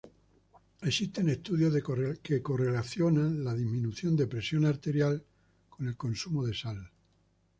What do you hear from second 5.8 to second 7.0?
el consumo de sal.